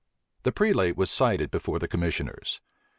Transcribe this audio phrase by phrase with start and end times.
[0.41, 2.59] The prelate was cited before the commissioners.